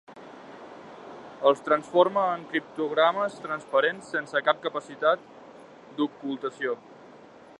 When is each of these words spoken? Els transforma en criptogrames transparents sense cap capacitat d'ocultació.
Els 1.49 1.61
transforma 1.67 2.23
en 2.37 2.47
criptogrames 2.53 3.37
transparents 3.43 4.09
sense 4.15 4.43
cap 4.49 4.65
capacitat 4.67 5.31
d'ocultació. 5.99 6.77